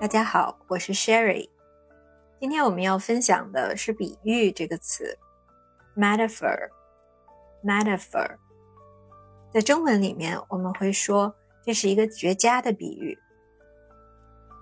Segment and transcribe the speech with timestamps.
[0.00, 1.50] 大家好，我是 Sherry。
[2.40, 5.18] 今天我们要分享的是“比喻”这个词
[5.94, 6.70] ，metaphor。
[7.62, 8.36] metaphor
[9.52, 13.18] 在中文里面我们会说这是一个绝佳的比喻。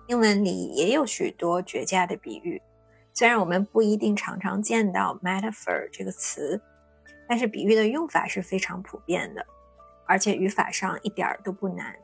[0.09, 2.61] 英文里也有许多绝佳的比喻，
[3.15, 6.61] 虽然我们不一定常常见到 metaphor 这个词，
[7.29, 9.47] 但是比喻的用法是非常普遍的，
[10.05, 11.95] 而且语法上一点儿都不难。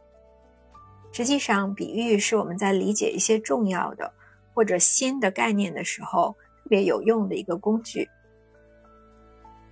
[1.15, 4.13] 实际上，比喻是我们在理解一些重要的
[4.53, 8.11] 或者新的概念的时候特别有用的一个工具。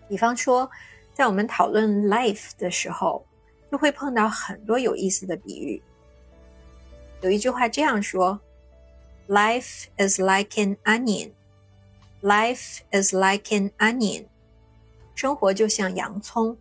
[0.08, 0.70] 比方说，
[1.12, 3.26] 在我们讨论 life 的时候，
[3.72, 5.82] 就会碰到很多有意思的比喻。
[7.22, 8.40] 有一句话这样说
[9.26, 11.32] ：“Life is like an onion.
[12.20, 14.26] Life is like an onion.
[15.16, 16.56] 生活就像洋葱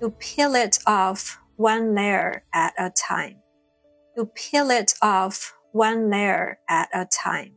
[0.00, 3.43] ，You peel it off one layer at a time.”
[4.15, 7.53] You peel it off one layer at a time。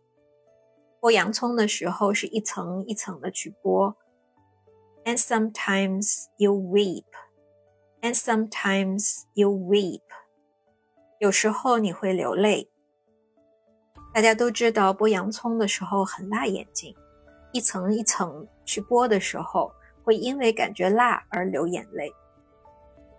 [1.01, 3.95] 剥洋葱的时候是一层一层的去剥。
[5.05, 7.07] And sometimes you weep.
[8.01, 10.03] And sometimes you weep.
[11.19, 12.71] 有时候你会流泪。
[14.15, 16.95] 大家都知道剥洋葱的时候很辣眼睛，
[17.53, 19.73] 一层一层去剥的时候，
[20.05, 22.13] 会因为感觉辣而流眼泪。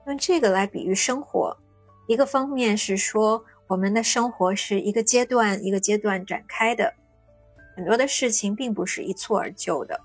[0.06, 1.58] 用这个来比喻生活。
[2.09, 6.95] 一个方面是说，我们的生活是一个阶段一个阶段展开的，
[7.77, 10.01] 很多的事情并不是一蹴而就的。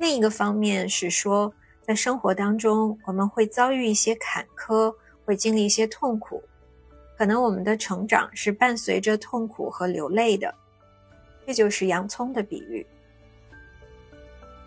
[0.00, 4.92] 另一个方面是说，在生活当中，我们会遭遇一些坎坷，
[5.24, 6.42] 会经历一些痛苦，
[7.16, 10.52] 可能我们的成长是伴随着痛苦和流泪的。
[11.46, 12.84] 这就是洋葱的比喻，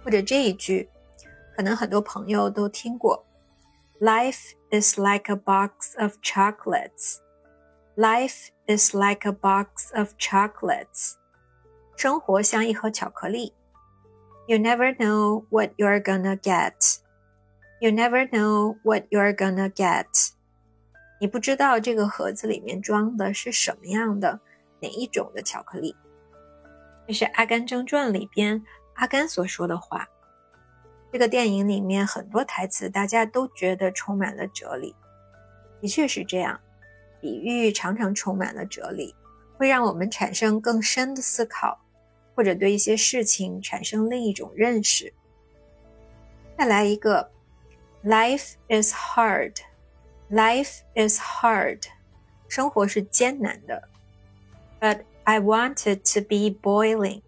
[0.05, 0.87] 或者这一句，
[1.53, 3.21] 可能很多朋友都听过。
[3.99, 7.20] Life is like a box of chocolates.
[7.96, 11.14] Life is like a box of chocolates.
[11.96, 13.52] 生活像一盒巧克力。
[14.46, 16.98] You never know what you're gonna get.
[17.80, 20.30] You never know what you're gonna get.
[21.20, 24.40] 你不知道这个盒子里面装的是什么样的
[24.80, 25.94] 哪一种的巧克力。
[27.06, 28.62] 这是《阿甘正传》里边
[28.94, 30.08] 阿甘所说的话。
[31.15, 34.93] 这个电影里面很多台词，大家都觉得充满了哲理。
[35.79, 36.59] 的确是这样，
[37.21, 39.15] 比喻常常充满了哲理，
[39.57, 41.79] 会让我们产生更深的思考，
[42.35, 45.13] 或者对一些事情产生另一种认识。
[46.57, 47.31] 再来一个
[48.03, 49.55] ，Life is hard.
[50.29, 51.83] Life is hard.
[52.49, 53.87] 生活是艰难的。
[54.81, 57.21] But I wanted to be boiling.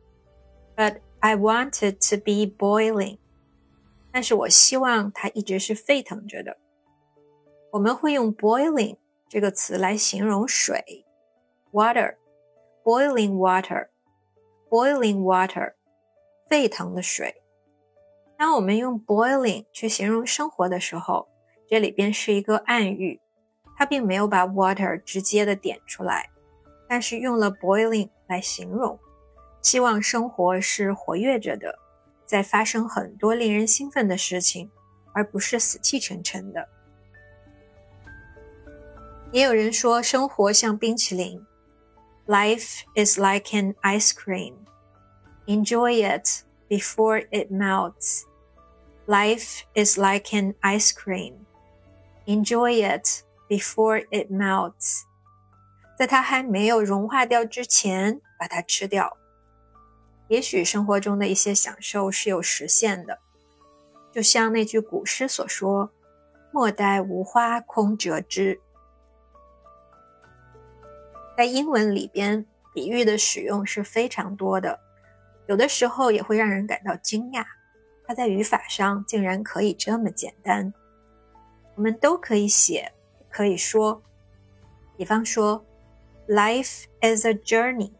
[0.75, 3.19] But I wanted to be boiling.
[4.17, 6.57] 但是我希望它一直是沸腾着的。
[7.69, 8.97] 我们会用 boiling
[9.29, 11.05] 这个词来形容水
[11.71, 15.73] ，water，boiling water，boiling water，
[16.49, 17.43] 沸腾的水。
[18.35, 21.27] 当我们用 boiling 去形容生活的时候，
[21.67, 23.21] 这里边是一个暗喻，
[23.77, 26.31] 它并没有把 water 直接的点出来，
[26.89, 28.97] 但是用了 boiling 来形容，
[29.61, 31.77] 希望生活是活跃着的。
[32.27, 34.69] 在发生很多令人兴奋的事情，
[35.13, 36.67] 而不是死气沉沉的。
[39.31, 41.43] 也有人说，生活像冰淇淋
[42.27, 44.53] ，Life is like an ice cream.
[45.45, 48.23] Enjoy it before it melts.
[49.05, 51.33] Life is like an ice cream.
[52.25, 55.03] Enjoy it before it melts.
[55.97, 59.17] 在它还没有融化掉之前，把它吃掉。
[60.27, 63.19] 也许生活中的一些享受是有实现的，
[64.11, 65.89] 就像那句古诗所说
[66.51, 68.59] ：“莫待无花空折枝。”
[71.37, 74.79] 在英文里边，比喻的使用是非常多的，
[75.47, 77.45] 有的时候也会让人感到惊讶，
[78.05, 80.73] 它在语法上竟然可以这么简单。
[81.75, 82.91] 我们都可以写，
[83.29, 84.01] 可以说，
[84.97, 85.63] 比方说
[86.27, 87.91] ：“Life is a journey。”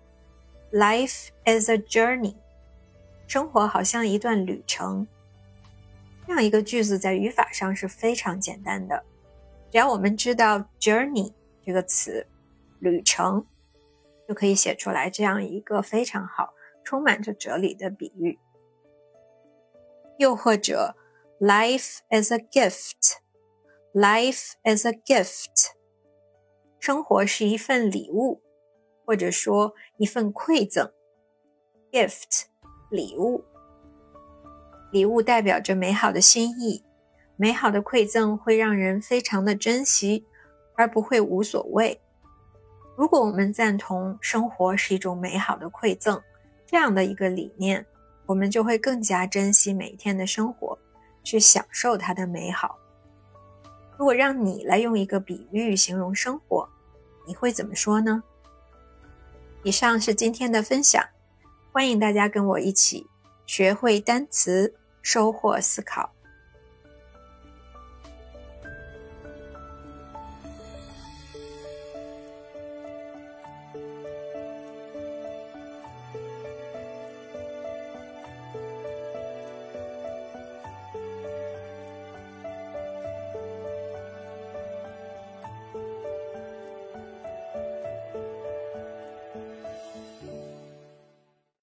[0.72, 2.36] Life is a journey，
[3.26, 5.08] 生活好像一段旅程。
[6.26, 9.06] 这样一个句子在语法上是非常简单的，
[9.72, 11.32] 只要我们知道 journey
[11.66, 12.28] 这个词，
[12.80, 13.46] 旅程，
[14.28, 16.54] 就可以写出来这样一个非常好、
[16.84, 18.38] 充满着哲理的比喻。
[20.18, 20.98] 又或者
[21.40, 23.14] ，Life is a gift，Life
[24.66, 25.68] is a gift，
[26.78, 28.42] 生活是一份礼物。
[29.08, 30.92] 或者说一份馈赠
[31.94, 32.44] ，gift，
[32.92, 33.42] 礼物。
[34.92, 36.84] 礼物代表着美好的心意，
[37.38, 40.28] 美好的馈赠会让人非常的珍惜，
[40.76, 42.02] 而不会无所谓。
[42.98, 46.22] 如果我们赞同生活是一种美好的馈赠
[46.66, 47.86] 这样的一个理念，
[48.26, 50.78] 我们就会更加珍惜每一天的生活，
[51.24, 52.78] 去享受它的美好。
[53.98, 56.68] 如果让你来用一个比喻形容生活，
[57.26, 58.22] 你会怎么说呢？
[59.68, 61.04] 以上是今天的分享，
[61.74, 63.06] 欢迎大家跟我一起
[63.46, 66.10] 学会单词，收获思考。